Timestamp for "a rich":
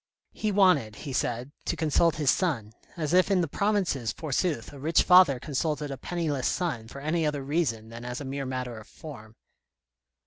4.73-5.03